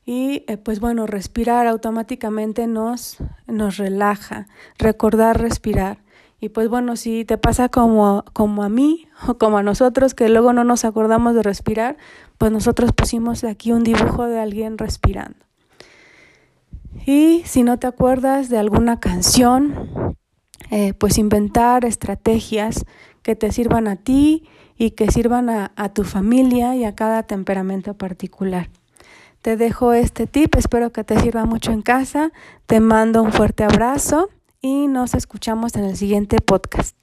Y 0.05 0.43
eh, 0.47 0.57
pues 0.57 0.79
bueno, 0.79 1.05
respirar 1.05 1.67
automáticamente 1.67 2.67
nos, 2.67 3.17
nos 3.47 3.77
relaja, 3.77 4.47
recordar 4.77 5.39
respirar. 5.39 5.99
Y 6.39 6.49
pues 6.49 6.69
bueno, 6.69 6.95
si 6.95 7.23
te 7.23 7.37
pasa 7.37 7.69
como, 7.69 8.25
como 8.33 8.63
a 8.63 8.69
mí 8.69 9.07
o 9.27 9.37
como 9.37 9.59
a 9.59 9.63
nosotros, 9.63 10.15
que 10.15 10.27
luego 10.27 10.53
no 10.53 10.63
nos 10.63 10.85
acordamos 10.85 11.35
de 11.35 11.43
respirar, 11.43 11.97
pues 12.37 12.51
nosotros 12.51 12.91
pusimos 12.93 13.43
aquí 13.43 13.71
un 13.71 13.83
dibujo 13.83 14.25
de 14.25 14.39
alguien 14.39 14.77
respirando. 14.77 15.37
Y 17.05 17.43
si 17.45 17.63
no 17.63 17.77
te 17.79 17.87
acuerdas 17.87 18.49
de 18.49 18.57
alguna 18.57 18.99
canción, 18.99 20.17
eh, 20.71 20.93
pues 20.93 21.17
inventar 21.17 21.85
estrategias 21.85 22.85
que 23.21 23.35
te 23.35 23.51
sirvan 23.51 23.87
a 23.87 23.95
ti 23.95 24.47
y 24.77 24.91
que 24.91 25.11
sirvan 25.11 25.49
a, 25.49 25.71
a 25.75 25.89
tu 25.89 26.03
familia 26.03 26.75
y 26.75 26.85
a 26.85 26.95
cada 26.95 27.23
temperamento 27.23 27.93
particular. 27.93 28.69
Te 29.41 29.57
dejo 29.57 29.93
este 29.93 30.27
tip, 30.27 30.55
espero 30.55 30.91
que 30.91 31.03
te 31.03 31.19
sirva 31.19 31.45
mucho 31.45 31.71
en 31.71 31.81
casa. 31.81 32.31
Te 32.67 32.79
mando 32.79 33.23
un 33.23 33.31
fuerte 33.31 33.63
abrazo 33.63 34.29
y 34.61 34.87
nos 34.87 35.15
escuchamos 35.15 35.75
en 35.75 35.85
el 35.85 35.97
siguiente 35.97 36.37
podcast. 36.37 36.95